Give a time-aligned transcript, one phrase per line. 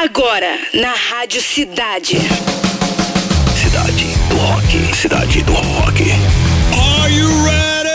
[0.00, 2.18] Agora, na Rádio Cidade.
[3.56, 4.96] Cidade do Rock.
[4.96, 6.04] Cidade do Rock.
[6.72, 7.88] Are you ready?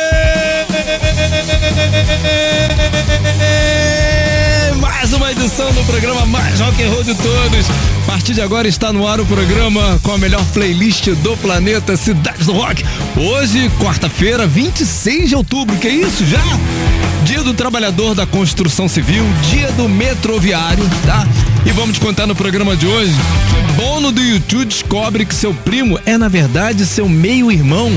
[4.81, 7.69] Mais uma edição do programa mais rock and roll de todos.
[8.03, 11.95] A partir de agora está no ar o programa com a melhor playlist do planeta
[11.95, 12.83] Cidades do Rock.
[13.15, 15.77] Hoje, quarta-feira, 26 de outubro.
[15.77, 16.43] Que isso já?
[17.23, 21.25] Dia do Trabalhador da Construção Civil, dia do Metroviário, tá?
[21.65, 23.13] E vamos te contar no programa de hoje
[23.49, 27.91] que Bono do YouTube descobre que seu primo é, na verdade, seu meio-irmão.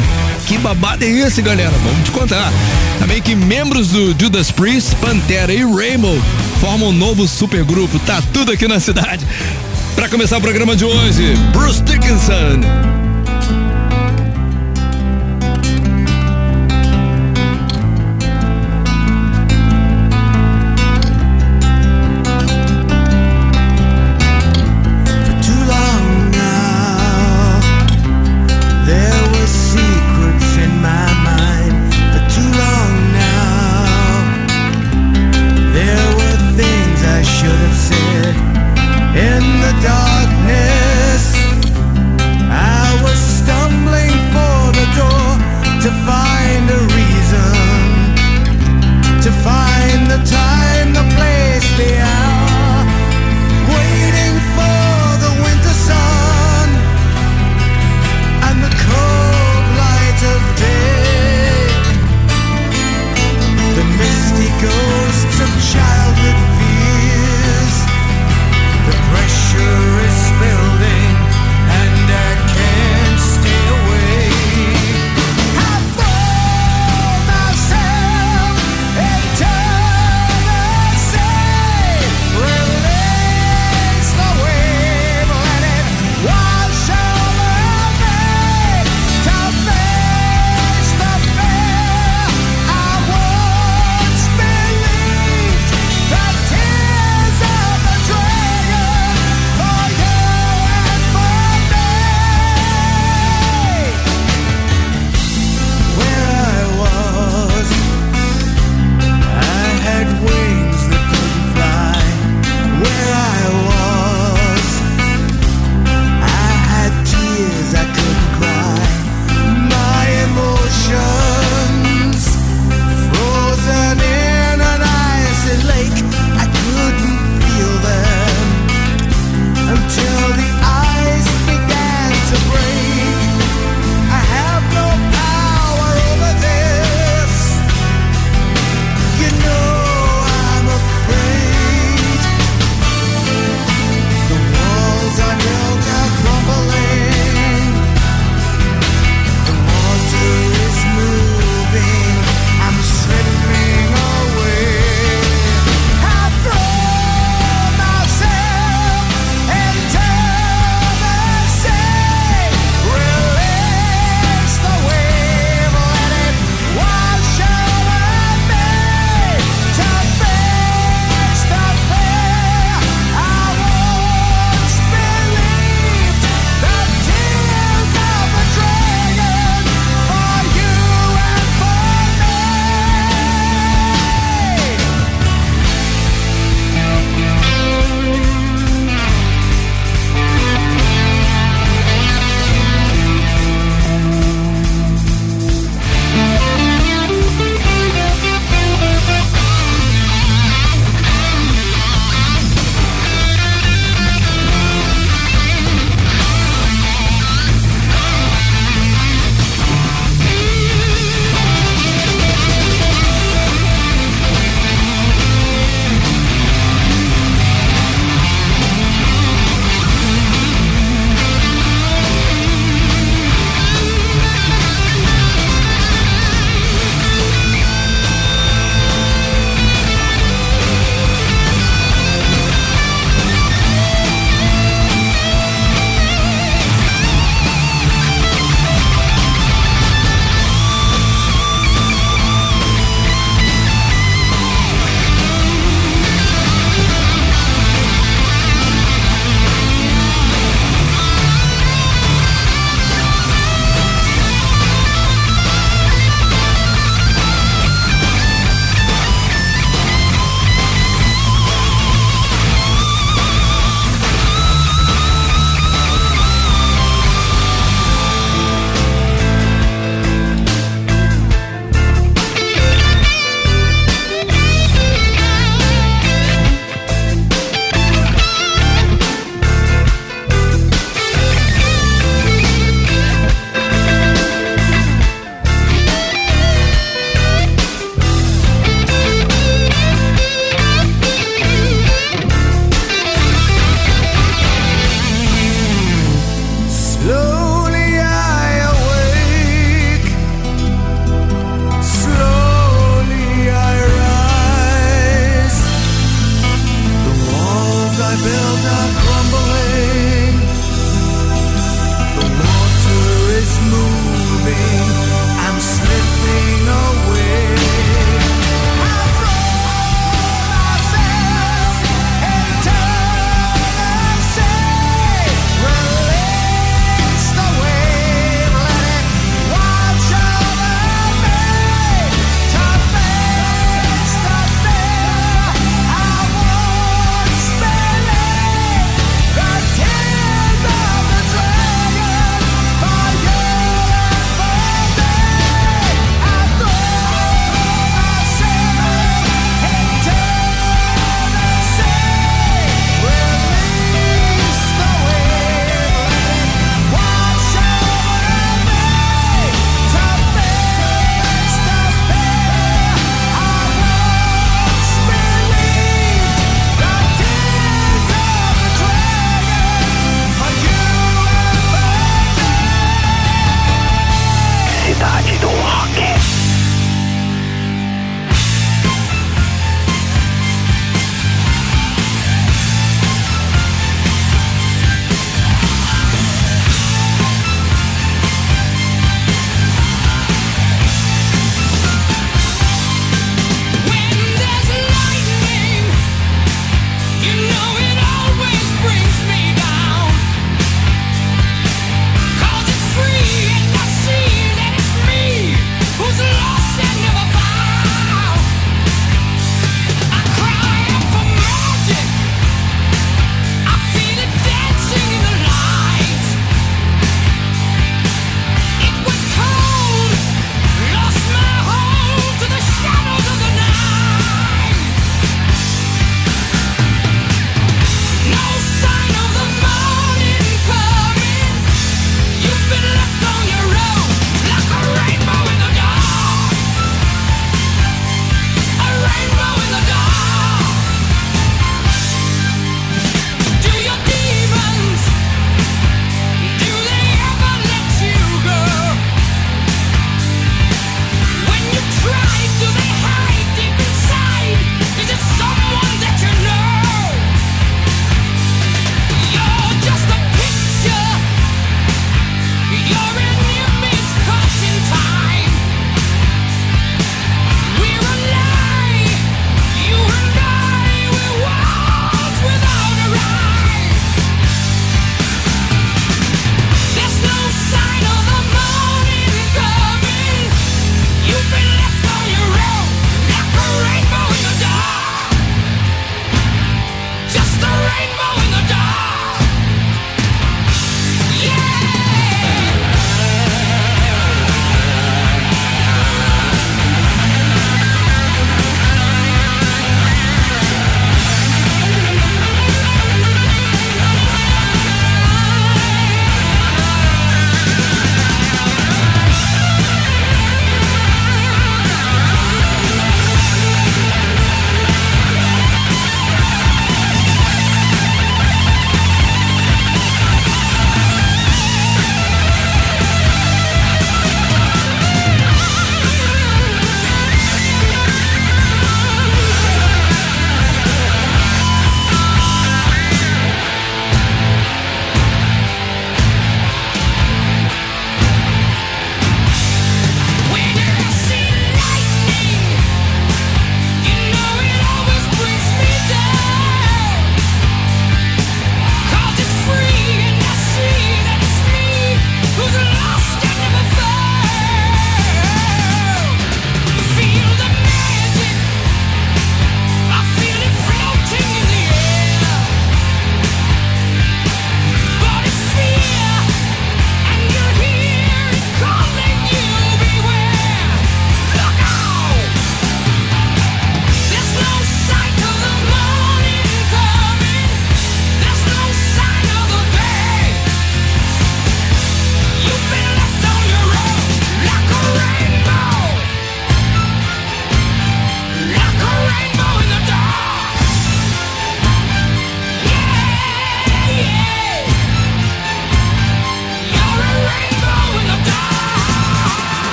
[0.47, 1.73] Que babado é esse, galera?
[1.85, 2.53] Vamos te contar.
[2.99, 6.17] Também que membros do Judas Priest, Pantera e Rainbow
[6.61, 7.99] formam um novo supergrupo.
[8.01, 9.27] Tá tudo aqui na cidade.
[9.95, 12.96] Para começar o programa de hoje, Bruce Dickinson.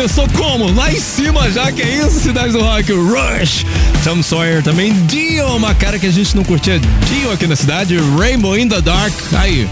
[0.00, 0.72] Começou como?
[0.72, 2.90] Lá em cima já, que é isso, Cidade do Rock.
[2.90, 3.66] Rush,
[4.02, 7.98] Tom Sawyer também, Dio, uma cara que a gente não curtia Dio aqui na cidade,
[8.18, 9.68] Rainbow in the Dark, aí.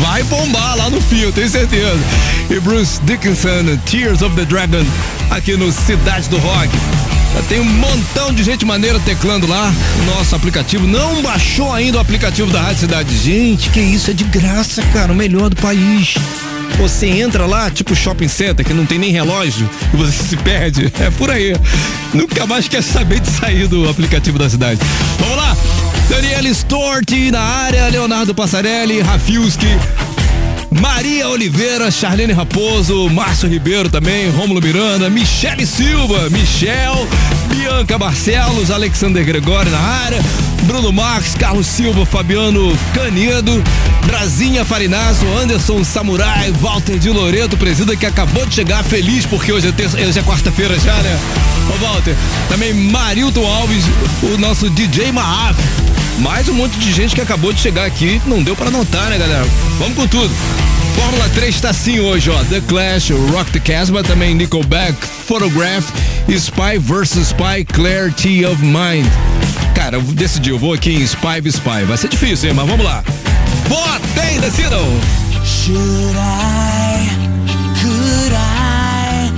[0.00, 1.98] Vai bombar lá no fio, tenho certeza.
[2.48, 4.86] E Bruce Dickinson, Tears of the Dragon,
[5.28, 6.70] aqui no Cidade do Rock.
[7.46, 9.70] Tem um montão de gente maneira teclando lá.
[10.06, 13.18] Nosso aplicativo não baixou ainda o aplicativo da Rádio Cidade.
[13.18, 15.12] Gente, que isso, é de graça, cara.
[15.12, 16.14] O melhor do país.
[16.78, 20.92] Você entra lá, tipo shopping center, que não tem nem relógio, e você se perde.
[21.00, 21.54] É por aí.
[22.12, 24.80] Nunca mais quer saber de sair do aplicativo da cidade.
[25.18, 25.56] Vamos lá!
[26.08, 29.66] Daniela Storti na área, Leonardo Passarelli, Rafilski,
[30.80, 37.06] Maria Oliveira, Charlene Raposo, Márcio Ribeiro também, Rômulo Miranda, Michele Silva, Michel,
[37.48, 40.20] Bianca Barcelos, Alexander Gregório na área,
[40.62, 43.62] Bruno Marques, Carlos Silva, Fabiano Canedo,
[44.06, 49.68] Brasinha Farinaço, Anderson Samurai, Walter de Loreto, presida que acabou de chegar feliz porque hoje
[49.68, 51.18] é, terça, hoje é quarta-feira já, né?
[51.68, 52.16] Ô Walter,
[52.48, 53.84] também Marilton Alves,
[54.22, 55.58] o nosso DJ Maaf.
[56.18, 59.18] Mais um monte de gente que acabou de chegar aqui, não deu para notar, né,
[59.18, 59.46] galera?
[59.78, 60.30] Vamos com tudo.
[60.94, 62.44] Fórmula 3 tá assim hoje, ó.
[62.44, 65.86] The Clash, Rock the Casbah, também Nickelback, Photograph,
[66.28, 69.06] Spy vs Spy, Clarity of Mind.
[69.74, 71.84] Cara, eu decidi, eu vou aqui em Spy v Spy.
[71.86, 72.54] Vai ser difícil, hein?
[72.54, 73.02] Mas vamos lá.
[73.68, 74.86] Votem, decidam!
[75.44, 77.08] Should I,
[77.80, 79.30] could I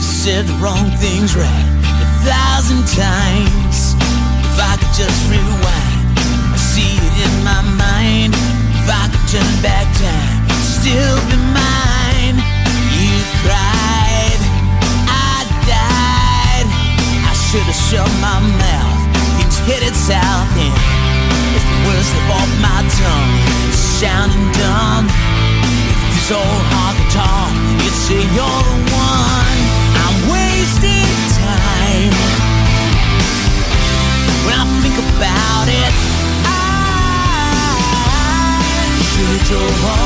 [0.00, 1.66] said the wrong things right
[2.00, 3.94] a thousand times?
[3.94, 6.18] If I could just rewind,
[6.52, 8.34] I see it in my mind.
[8.34, 11.95] If I could turn back time, still be mine.
[17.46, 18.98] Should have shut my mouth.
[19.38, 20.74] Things headed south and
[21.54, 23.34] if the words slip off my tongue,
[23.70, 25.06] it's sounding dumb.
[25.06, 27.54] If this old heart could talk,
[27.86, 29.58] it'd say you're the one.
[29.94, 31.06] I'm wasting
[31.38, 32.10] time.
[34.42, 35.92] When I think about it,
[36.50, 36.50] I
[39.06, 40.05] should've drove all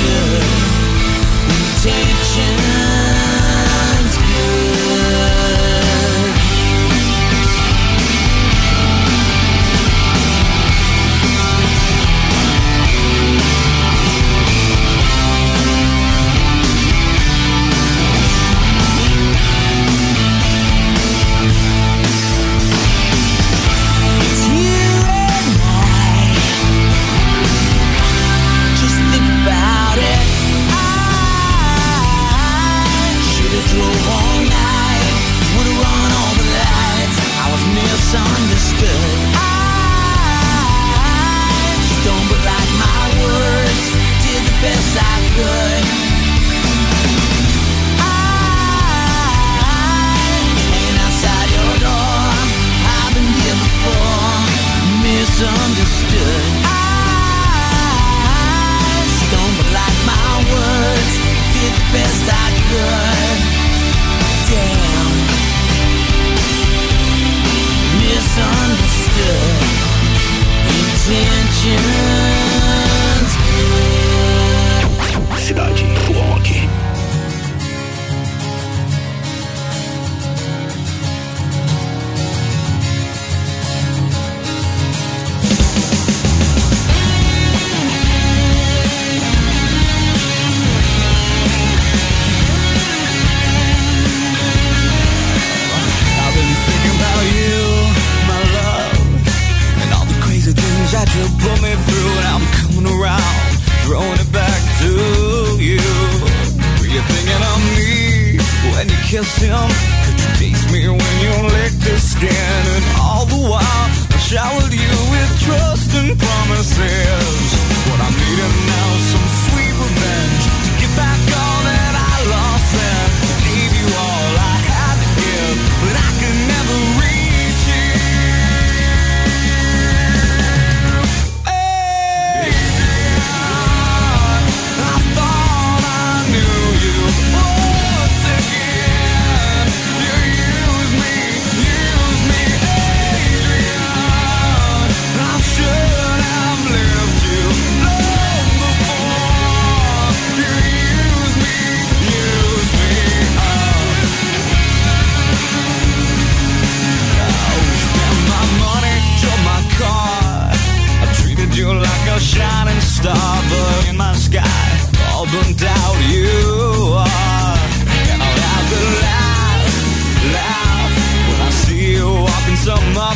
[0.00, 0.70] Misunderstood.
[1.76, 3.09] Intentions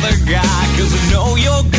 [0.05, 1.74] other guy, cause I know you're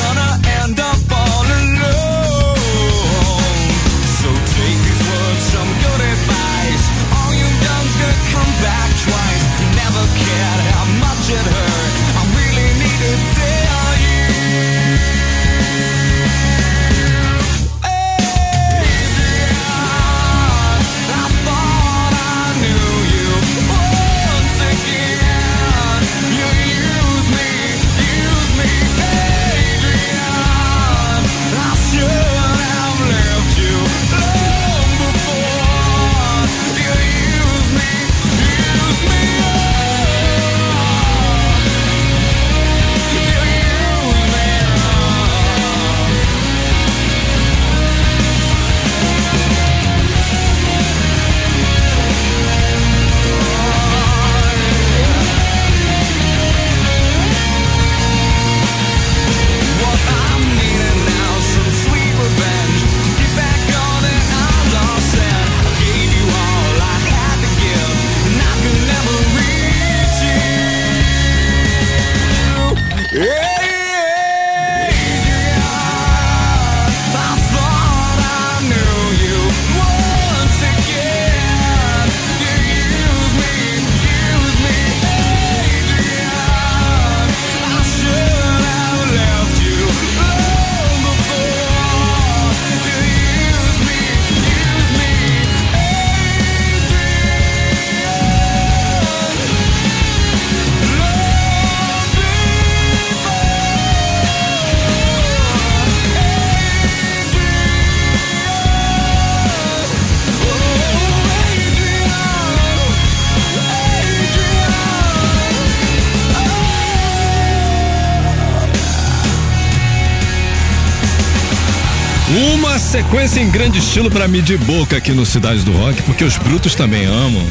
[122.36, 126.22] Uma sequência em grande estilo pra mim de boca aqui no Cidade do Rock, porque
[126.22, 127.42] os brutos também amam.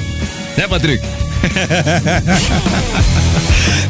[0.55, 1.03] Né, Patrick?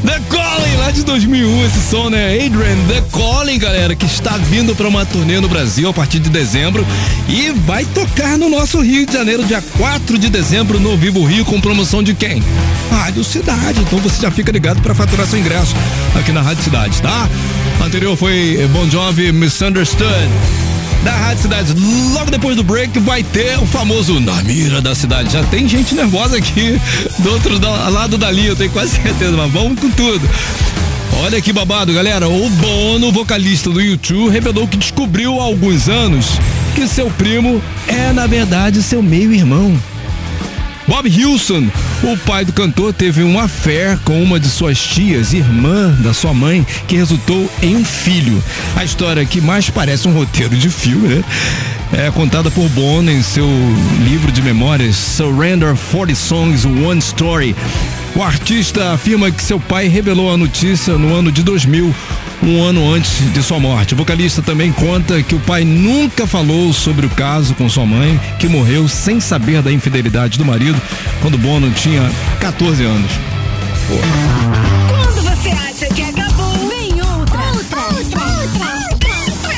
[0.06, 2.36] The Calling, lá de 2001, esse som, né?
[2.36, 6.30] Adrian The Calling, galera, que está vindo para uma turnê no Brasil a partir de
[6.30, 6.88] dezembro
[7.28, 11.44] e vai tocar no nosso Rio de Janeiro, dia 4 de dezembro, no Vivo Rio,
[11.44, 12.42] com promoção de quem?
[12.90, 13.82] Rádio Cidade.
[13.82, 15.76] Então você já fica ligado para faturar seu ingresso
[16.18, 17.28] aqui na Rádio Cidade, tá?
[17.84, 20.30] Anterior foi Bon Jovi Misunderstood
[21.06, 21.74] da Rádio Cidade.
[22.13, 25.32] Logo depois do break vai ter o famoso Na Mira da Cidade.
[25.32, 26.82] Já tem gente nervosa aqui
[27.20, 30.28] do outro da- lado dali, eu tenho quase certeza, mas vamos com tudo.
[31.24, 32.28] Olha que babado, galera.
[32.28, 36.26] O Bono, vocalista do YouTube, revelou que descobriu há alguns anos
[36.74, 39.80] que seu primo é, na verdade, seu meio-irmão.
[40.88, 41.67] Bob Wilson,
[42.04, 46.32] o pai do cantor, teve um affair com uma de suas tias, irmã da sua
[46.32, 48.41] mãe, que resultou em um filho.
[48.76, 51.24] A história que mais parece um roteiro de filme, né?
[51.91, 53.48] É contada por Bono em seu
[54.04, 57.56] livro de memórias Surrender 40 Songs One Story.
[58.15, 61.93] O artista afirma que seu pai revelou a notícia no ano de 2000,
[62.43, 63.93] um ano antes de sua morte.
[63.93, 68.19] O vocalista também conta que o pai nunca falou sobre o caso com sua mãe,
[68.39, 70.80] que morreu sem saber da infidelidade do marido
[71.21, 73.12] quando Bono tinha 14 anos.
[73.88, 77.39] Quando você acha que acabou, vem outra.
[77.54, 78.74] Outra, outra,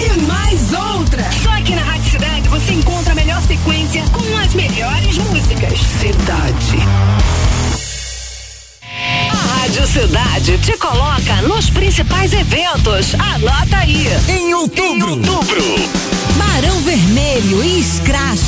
[0.02, 1.24] E mais outra.
[1.44, 5.80] Só aqui na Rádio Cidade você encontra a melhor sequência com as melhores músicas.
[5.80, 6.67] Cidade.
[9.88, 13.16] Cidade te coloca nos principais eventos.
[13.16, 14.06] Anota aí.
[14.28, 15.12] Em outubro.
[15.12, 15.64] Outubro.
[16.36, 17.80] Barão Vermelho e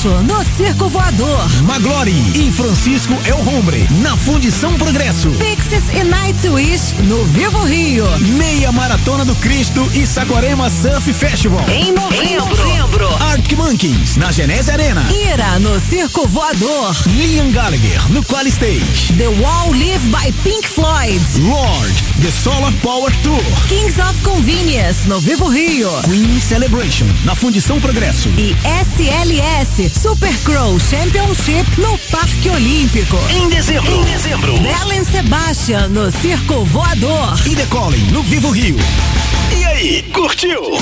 [0.02, 1.62] No Circo Voador.
[1.64, 5.30] Maglore em Francisco El Hombre, na Fundição Progresso.
[5.32, 8.06] Pixies e Nightwish no Vivo Rio.
[8.38, 11.66] Meia Maratona do Cristo e Saquarema Surf Festival.
[11.68, 13.10] Em novembro.
[13.20, 15.06] Arctic Monkeys, na Genese Arena.
[15.12, 16.96] Ira no Circo Voador.
[17.06, 19.14] Liam Gallagher, no Quali Stage.
[19.18, 21.22] The Wall Live by Pink Floyd.
[21.40, 23.44] Lord, The Solar Power Tour.
[23.68, 25.92] Kings of Convenience no Vivo Rio.
[26.04, 28.30] Queen Celebration, na Fundição Progresso.
[28.38, 33.18] E SLS Super Crow Championship no Parque Olímpico.
[33.30, 33.92] Em dezembro.
[33.92, 34.54] Em dezembro.
[34.60, 37.40] Belen Sebastian no Circo Voador.
[37.46, 38.78] E Decolem, no Vivo Rio.
[39.56, 40.78] E aí, curtiu?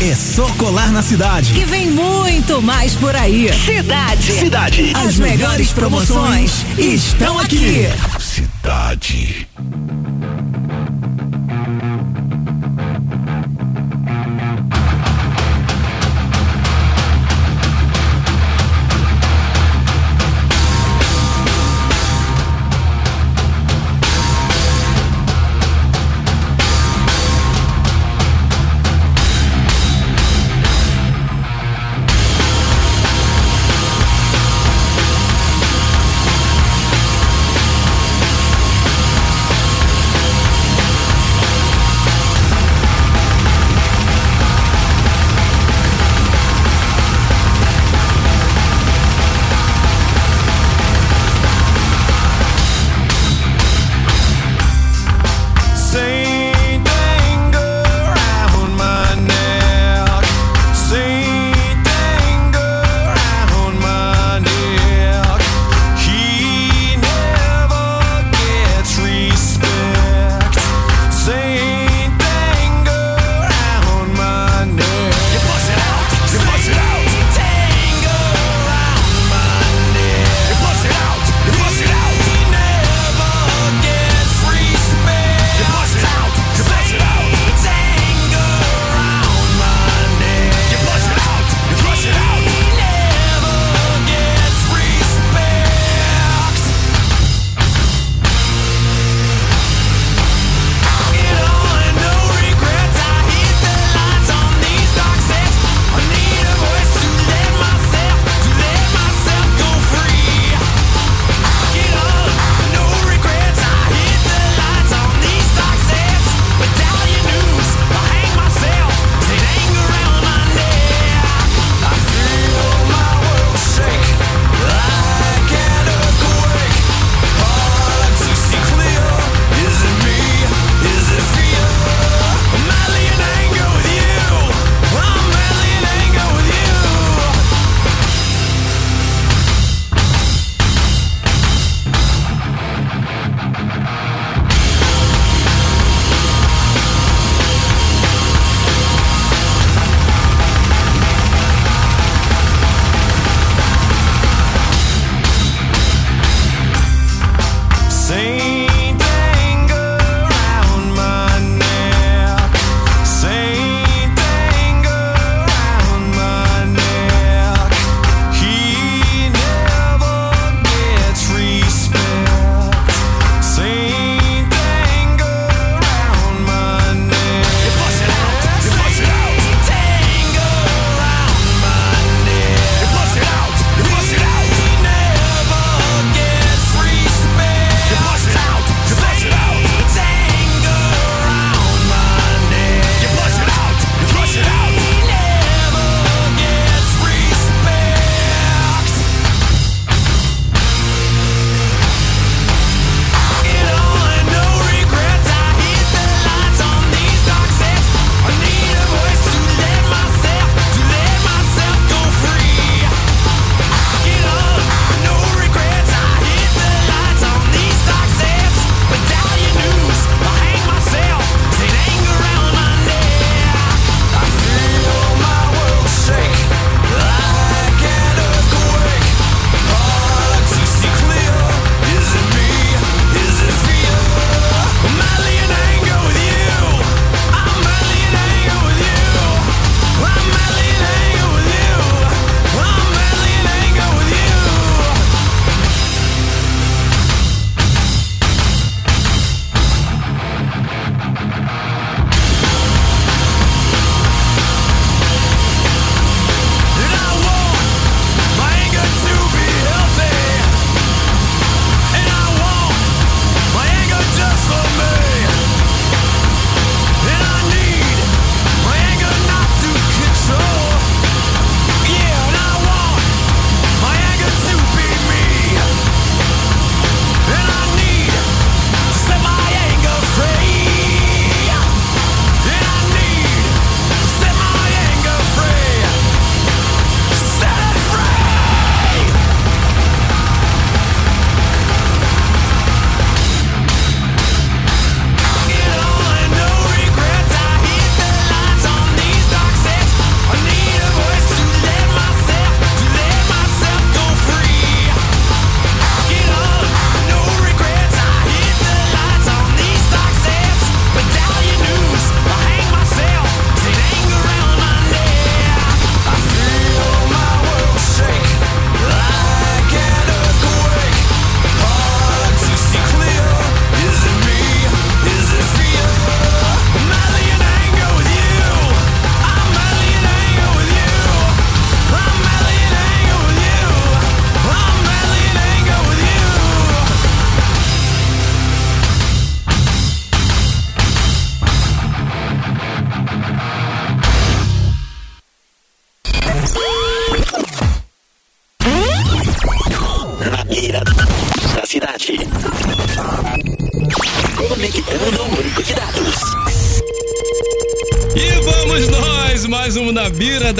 [0.00, 1.58] É só colar na cidade.
[1.58, 3.50] E vem muito mais por aí.
[3.52, 4.32] Cidade.
[4.32, 4.92] Cidade.
[4.94, 7.88] As melhores promoções estão aqui.
[8.20, 9.47] Cidade.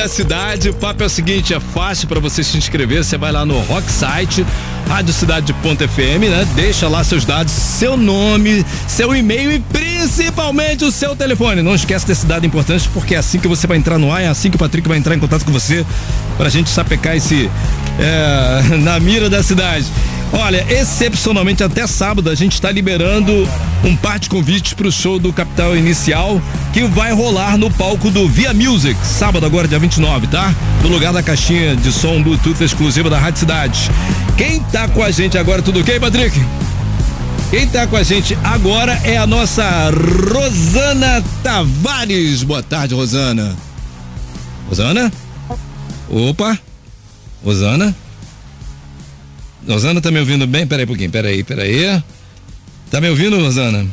[0.09, 0.71] Cidade.
[0.71, 3.59] O papo é o seguinte, é fácil para você se inscrever, você vai lá no
[3.61, 4.45] Rock Site,
[4.89, 6.49] radiocidade.fm, né?
[6.55, 11.63] Deixa lá seus dados, seu nome, seu e-mail e principalmente o seu telefone.
[11.63, 14.29] Não esquece desse dado importante, porque é assim que você vai entrar no ar, é
[14.29, 15.85] assim que o Patrick vai entrar em contato com você
[16.37, 17.51] pra gente sapecar esse
[17.99, 19.87] é, na mira da cidade.
[20.33, 23.49] Olha, excepcionalmente até sábado a gente está liberando
[23.85, 26.41] um par de convites para o show do Capital Inicial
[26.73, 30.55] que vai rolar no palco do Via Music, sábado agora dia 29, tá?
[30.83, 33.91] No lugar da caixinha de som Bluetooth exclusiva da Rádio Cidade.
[34.37, 36.39] Quem tá com a gente agora, tudo ok, Patrick?
[37.51, 42.43] Quem tá com a gente agora é a nossa Rosana Tavares.
[42.43, 43.57] Boa tarde, Rosana.
[44.69, 45.11] Rosana?
[46.11, 46.59] Opa.
[47.43, 47.97] Rosana?
[49.67, 50.67] Rosana tá me ouvindo bem?
[50.67, 52.03] Peraí um pouquinho, peraí, peraí.
[52.91, 53.87] Tá me ouvindo, Rosana?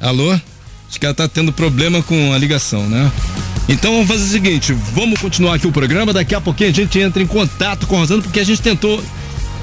[0.00, 0.32] Alô?
[0.32, 3.10] Acho que ela tá tendo problema com a ligação, né?
[3.68, 6.98] Então vamos fazer o seguinte, vamos continuar aqui o programa, daqui a pouquinho a gente
[6.98, 9.02] entra em contato com a Rosana, porque a gente tentou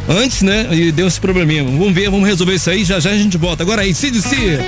[0.08, 0.68] antes, né?
[0.72, 1.64] E deu esse probleminha.
[1.64, 3.64] Vamos ver, vamos resolver isso aí, já já a gente volta.
[3.64, 4.60] Agora aí, CDC.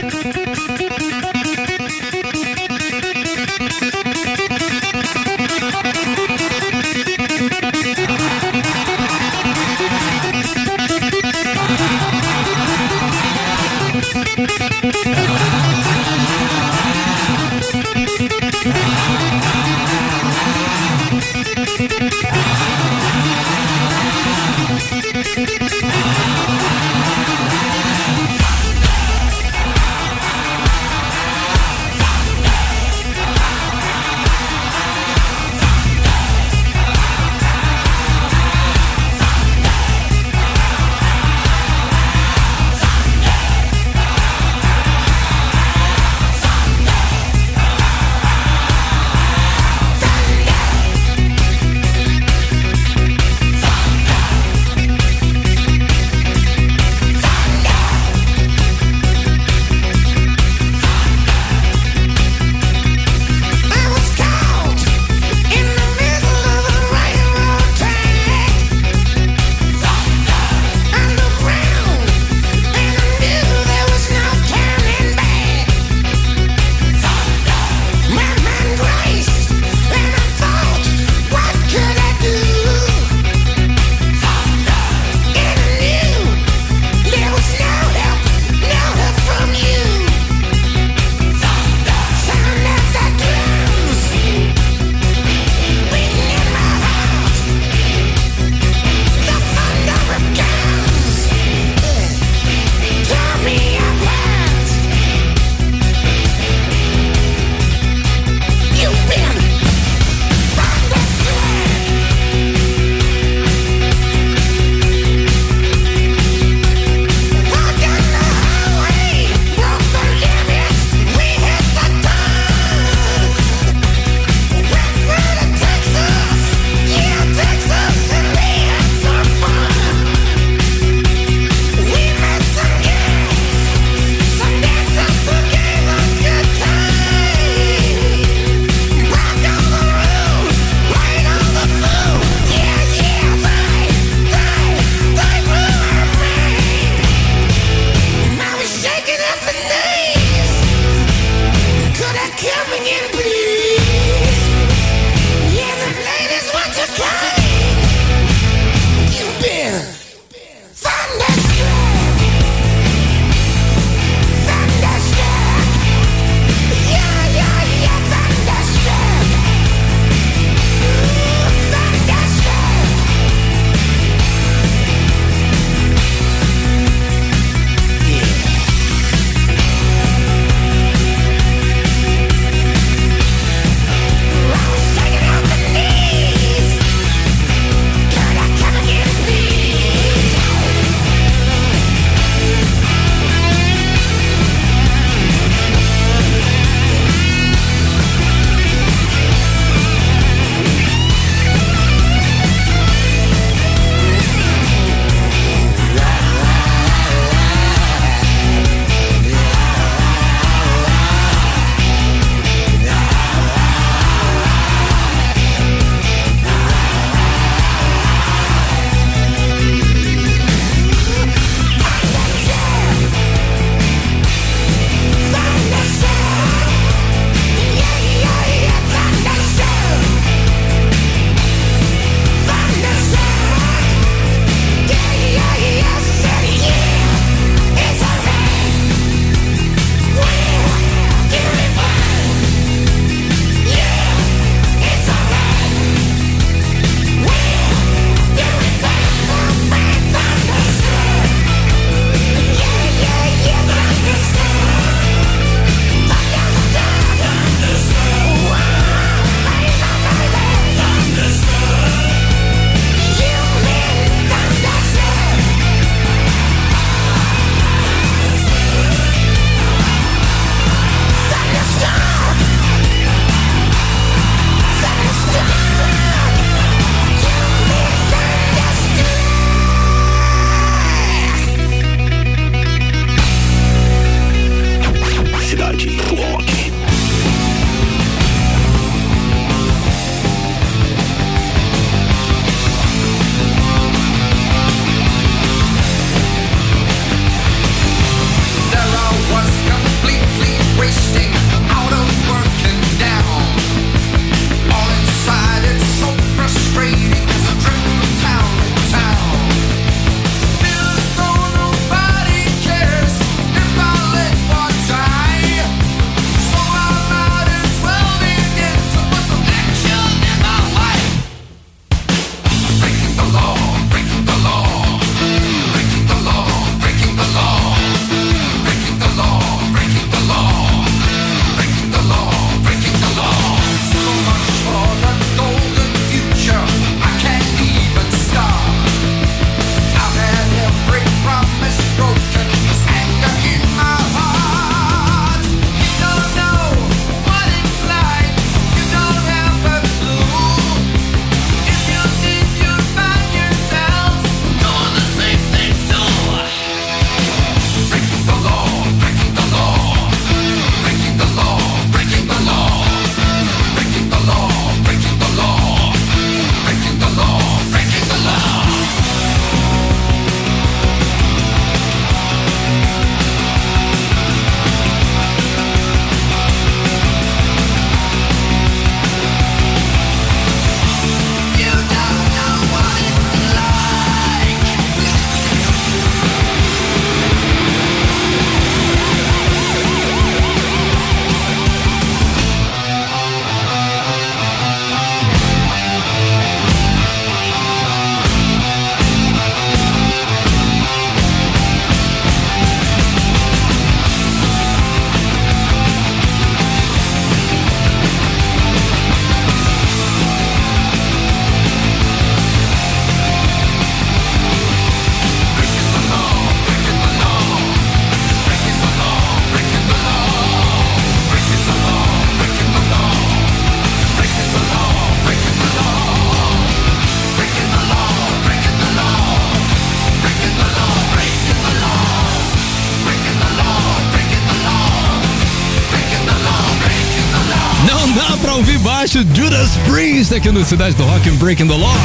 [440.17, 441.95] Priest aqui no Cidade do Rock and Breaking the Law.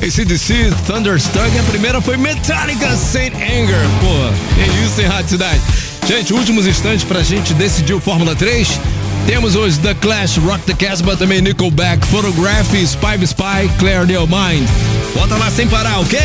[0.00, 1.58] ACDC, Thunderstruck.
[1.58, 3.84] A primeira foi Metallica, Saint Anger.
[4.00, 5.60] Pô, é isso, hein, Rádio Cidade?
[6.06, 8.78] Gente, últimos instantes pra gente decidir o Fórmula 3.
[9.26, 14.68] Temos hoje The Clash, Rock the Casbah, também Nickelback, Photography, Spy Spy, Claire Your Mind.
[15.16, 16.16] Bota lá sem parar, ok?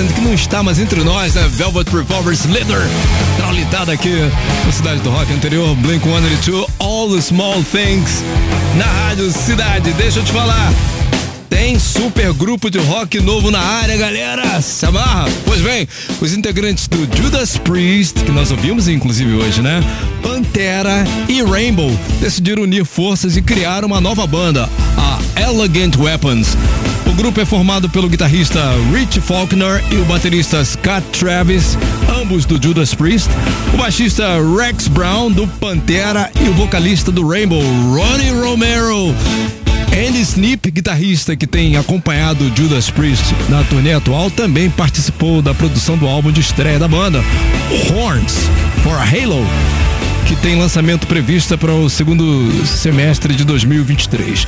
[0.00, 1.48] Weiland, que não está mais entre nós, né?
[1.52, 2.80] Velvet Revolver Slither,
[3.36, 4.10] traulitada aqui
[4.64, 8.24] na Cidade do Rock anterior, Blink-182, All the Small Things,
[8.76, 9.92] na Rádio Cidade.
[9.92, 10.72] Deixa eu te falar,
[11.48, 14.60] tem super grupo de rock novo na área, galera.
[14.62, 15.28] Se amarra?
[15.44, 15.86] Pois bem,
[16.20, 19.82] os integrantes do Judas Priest, que nós ouvimos inclusive hoje, né?
[20.22, 21.90] Pantera e Rainbow
[22.20, 26.56] decidiram unir forças e criar uma nova banda, a Elegant Weapons.
[27.10, 28.60] O grupo é formado pelo guitarrista
[28.94, 31.76] Rich Faulkner e o baterista Scott Travis,
[32.08, 33.28] ambos do Judas Priest,
[33.74, 39.12] o baixista Rex Brown do Pantera e o vocalista do Rainbow, Ronnie Romero.
[39.92, 45.98] Andy Snip, guitarrista que tem acompanhado Judas Priest na turnê atual, também participou da produção
[45.98, 47.20] do álbum de estreia da banda,
[47.92, 48.34] Horns
[48.84, 49.44] for a Halo,
[50.28, 54.46] que tem lançamento previsto para o segundo semestre de 2023.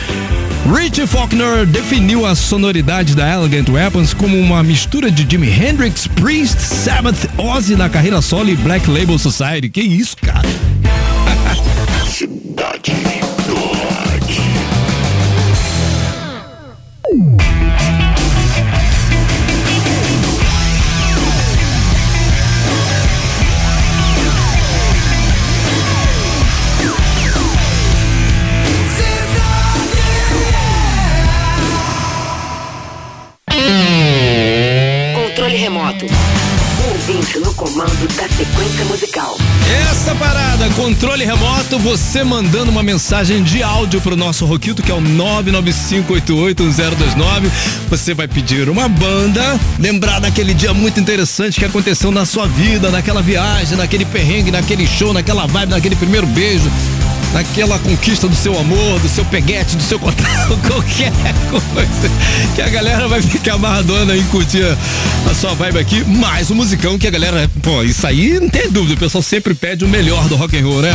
[0.71, 6.61] Rich Faulkner definiu a sonoridade da Elegant Weapons como uma mistura de Jimi Hendrix, Priest,
[6.61, 9.69] Sabbath, Ozzy na carreira solo e Black Label Society.
[9.69, 10.47] Que isso, cara?
[37.83, 39.37] Comando da sequência musical.
[39.91, 44.95] Essa parada, controle remoto, você mandando uma mensagem de áudio pro nosso Roquito, que é
[44.95, 47.51] o 995881029.
[47.89, 52.89] Você vai pedir uma banda, lembrar daquele dia muito interessante que aconteceu na sua vida,
[52.91, 56.71] naquela viagem, naquele perrengue, naquele show, naquela vibe, naquele primeiro beijo.
[57.33, 61.11] Naquela conquista do seu amor, do seu peguete, do seu contato, qualquer
[61.51, 62.11] coisa.
[62.55, 64.67] Que a galera vai ficar amarradona em curtir
[65.31, 66.05] a sua vibe aqui.
[66.05, 67.51] Mais um musicão que a galera.
[67.63, 68.95] Pô, isso aí não tem dúvida.
[68.95, 70.95] O pessoal sempre pede o melhor do rock and roll, né?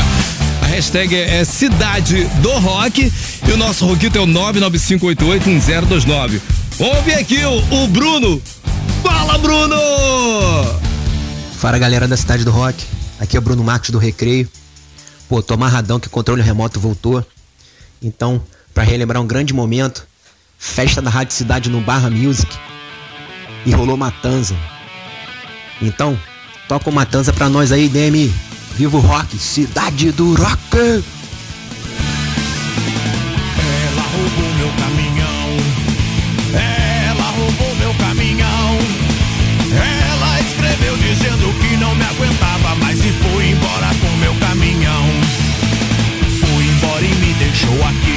[0.62, 3.12] A hashtag é Cidade do Rock
[3.48, 6.40] e o nosso roquito é o 995881029.
[6.78, 8.40] Vamos ouvir aqui o, o Bruno.
[9.02, 9.76] Fala, Bruno!
[11.58, 12.86] Fala galera da Cidade do Rock,
[13.20, 14.48] aqui é o Bruno Marcos do Recreio.
[15.28, 17.26] Pô, tô amarradão que o controle remoto voltou.
[18.02, 18.42] Então,
[18.74, 20.08] pra relembrar um grande momento,
[20.58, 22.56] festa da Rádio Cidade no Barra Music
[23.66, 24.56] e rolou Matanza.
[25.82, 26.18] Então,
[26.68, 28.34] toca o Matanza pra nós aí, DM.
[28.76, 31.04] Viva o rock, Cidade do Rock!
[41.08, 43.87] Dizendo que não me aguentava mais e foi embora
[47.78, 48.17] me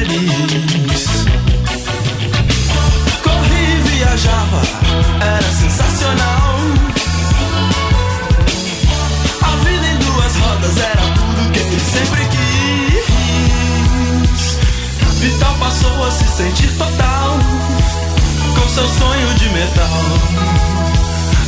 [0.00, 1.26] feliz.
[3.22, 4.62] Corria e viajava,
[5.20, 6.56] era sensacional.
[9.42, 13.10] A vida em duas rodas era tudo que ele sempre quis.
[15.20, 17.38] Vital passou a se sentir total
[18.54, 20.02] com seu sonho de metal.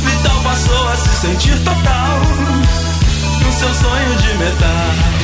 [0.05, 2.21] Vital passou a se sentir total
[3.43, 5.22] com seu sonho de metal.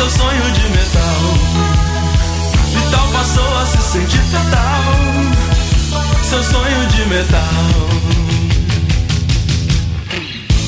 [0.00, 1.20] Seu sonho de metal.
[2.72, 4.82] Vital passou a se sentir total
[6.22, 7.44] seu sonho de metal.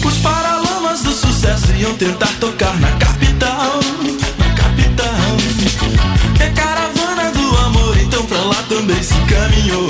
[0.05, 3.81] Os paralamas do sucesso iam tentar tocar na capital,
[4.39, 5.09] na capital.
[6.45, 9.89] A caravana do amor então pra lá também se caminhou.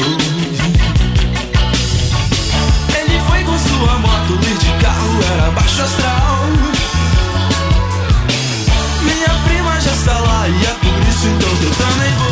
[2.97, 6.32] Ele foi com sua moto ir de carro, era baixo astral.
[11.23, 12.32] É por isso então que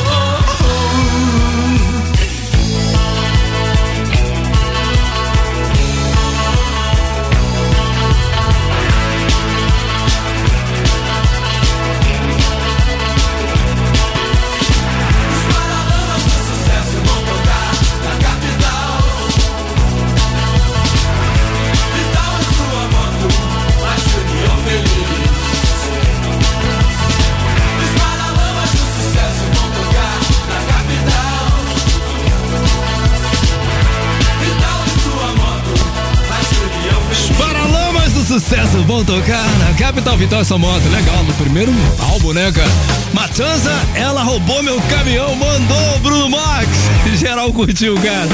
[38.50, 40.82] sucesso vão tocar na Capital Vital essa moto.
[40.90, 42.68] Legal, no primeiro álbum, né, cara?
[43.14, 46.68] Matanza, ela roubou meu caminhão, mandou Bruno Max.
[47.16, 48.28] Geral curtiu, cara.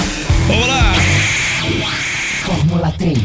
[0.47, 0.95] Vamos lá.
[2.47, 3.19] Fórmula 3.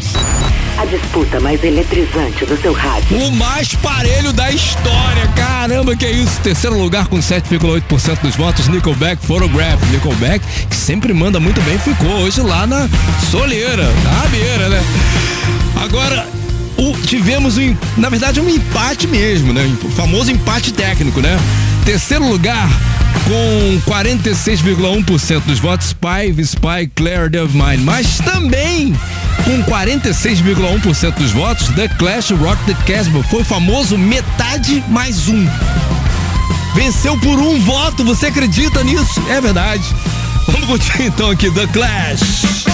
[0.80, 3.18] A disputa mais eletrizante do seu rádio.
[3.20, 5.28] O mais parelho da história.
[5.34, 6.42] Caramba, que é isso?
[6.42, 9.80] Terceiro lugar com 7,8% dos votos, Nickelback Photograph.
[9.92, 12.90] Nickelback, que sempre manda muito bem, ficou hoje lá na
[13.30, 14.84] soleira, na rabeira, né?
[15.82, 16.41] Agora,
[16.84, 19.70] o- tivemos, um, na verdade, um empate mesmo, né?
[19.84, 21.38] O famoso empate técnico, né?
[21.86, 22.70] Terceiro lugar
[23.26, 27.84] com 46,1% dos votos, Spy, Spy, Claire of Mine.
[27.84, 28.96] Mas também
[29.44, 33.24] com 46,1% dos votos, The Clash Rock the Casbah.
[33.24, 35.48] Foi o famoso metade mais um.
[36.76, 39.22] Venceu por um voto, você acredita nisso?
[39.30, 39.84] É verdade.
[40.48, 42.66] Vamos curtir então aqui The Clash.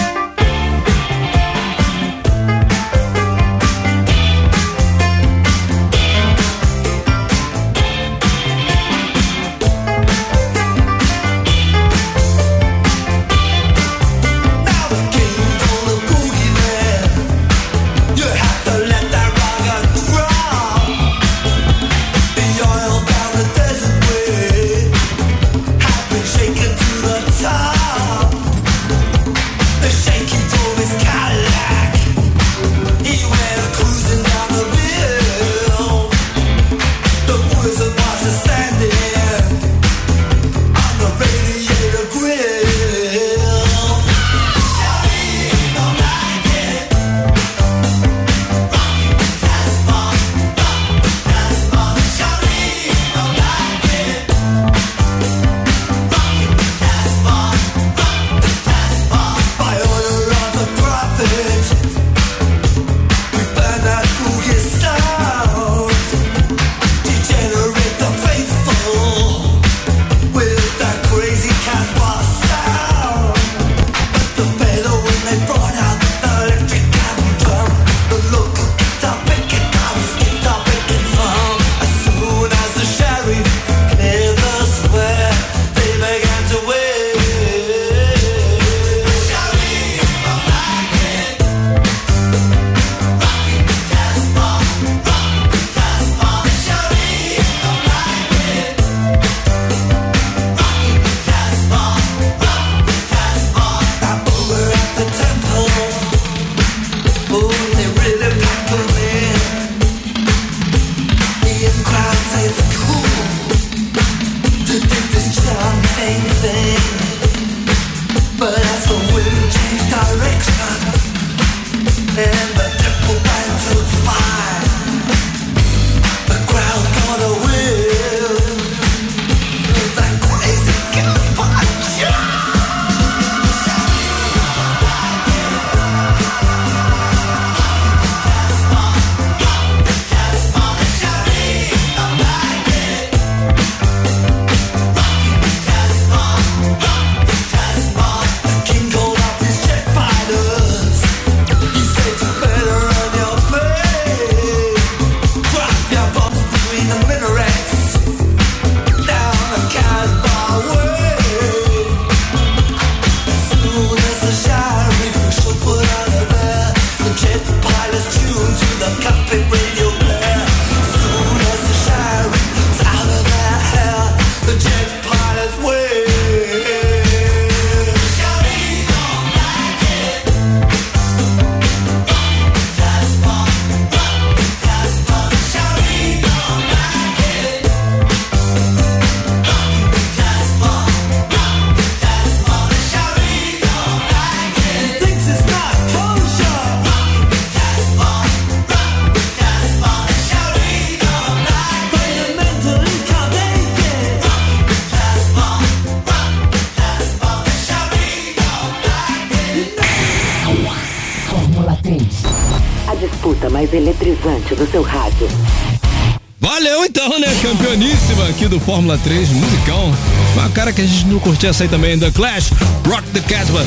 [218.77, 219.91] Fórmula 3, musicão.
[220.35, 222.51] Uma cara que a gente não curtia essa aí também, The Clash,
[222.87, 223.65] Rock the Casbah,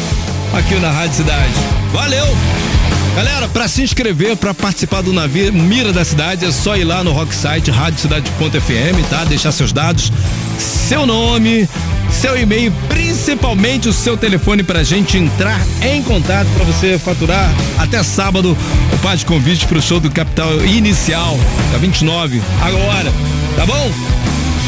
[0.52, 1.52] aqui na Rádio Cidade.
[1.92, 2.26] Valeu!
[3.16, 7.02] Galera, pra se inscrever, pra participar do navio Mira da Cidade, é só ir lá
[7.02, 9.24] no Rocksite, radiocidade.fm, tá?
[9.24, 10.12] Deixar seus dados,
[10.56, 11.68] seu nome,
[12.08, 18.00] seu e-mail, principalmente o seu telefone pra gente entrar em contato pra você faturar até
[18.04, 18.56] sábado
[18.92, 21.36] o par de convite pro show do Capital Inicial,
[21.72, 23.12] da 29, agora,
[23.56, 23.90] tá bom?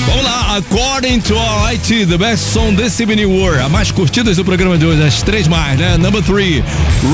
[0.07, 4.37] Vamos lá, According to our IT, the best song this evening were, a mais curtidas
[4.37, 5.97] do programa de hoje, as três mais, né?
[5.97, 6.63] Number three,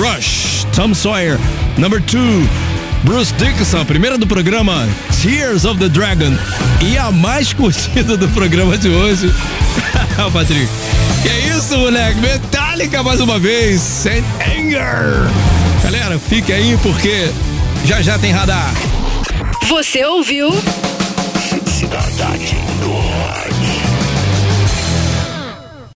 [0.00, 1.38] Rush, Tom Sawyer.
[1.76, 2.48] Number two,
[3.04, 4.88] Bruce Dickinson, primeira do programa,
[5.22, 6.36] Tears of the Dragon.
[6.82, 9.32] E a mais curtida do programa de hoje,
[10.32, 10.68] Patrick.
[11.22, 12.18] Que isso, moleque?
[12.20, 15.30] Metallica mais uma vez, Saint Anger.
[15.84, 17.30] Galera, fique aí porque
[17.84, 18.72] já já tem radar.
[19.68, 20.50] Você ouviu